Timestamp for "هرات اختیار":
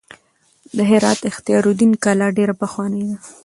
0.91-1.63